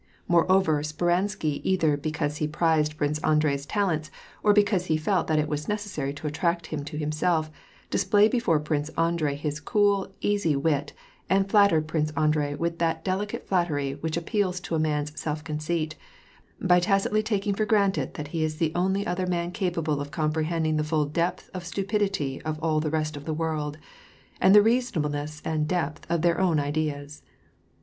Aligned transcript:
Moreover, 0.27 0.81
Speransky, 0.81 1.61
either 1.63 1.95
because 1.95 2.37
he 2.37 2.47
prized 2.47 2.97
Prince 2.97 3.19
Andrei's 3.19 3.67
talents, 3.67 4.09
or 4.41 4.51
because 4.51 4.87
he 4.87 4.97
felt 4.97 5.27
that 5.27 5.37
it 5.37 5.47
was 5.47 5.67
necessary 5.67 6.11
to 6.15 6.25
attract 6.25 6.65
him 6.73 6.83
to 6.85 6.97
himself, 6.97 7.51
displayed 7.91 8.31
before 8.31 8.59
Prince 8.59 8.89
Andrei 8.97 9.35
his 9.35 9.59
cool, 9.59 10.11
easy 10.19 10.55
wit, 10.55 10.93
and 11.29 11.47
flattered 11.47 11.87
Prince 11.87 12.09
Andrei 12.17 12.55
with 12.55 12.79
that 12.79 13.05
delicate 13.05 13.47
flattery 13.47 13.93
which 13.93 14.17
appeals 14.17 14.59
to 14.61 14.73
a 14.73 14.79
man's 14.79 15.19
self 15.19 15.43
conceit, 15.43 15.95
by 16.59 16.79
tacitly 16.79 17.21
taking 17.21 17.53
for 17.53 17.65
granted 17.67 18.15
that 18.15 18.29
he 18.29 18.43
is 18.43 18.55
the 18.55 18.71
only 18.73 19.05
other 19.05 19.27
man 19.27 19.51
capa 19.51 19.83
ble 19.83 20.01
of 20.01 20.09
comprehending 20.09 20.77
the 20.77 20.83
full 20.83 21.05
depth 21.05 21.51
of 21.53 21.63
stupidity 21.63 22.41
of 22.41 22.57
all 22.63 22.79
the 22.79 22.89
rest 22.89 23.15
of 23.15 23.25
the 23.25 23.35
world, 23.35 23.77
and 24.41 24.55
the 24.55 24.63
reasonableness 24.63 25.43
and 25.45 25.67
depth 25.67 26.09
of 26.09 26.23
their 26.23 26.39
own 26.41 26.59
ideas. 26.59 27.21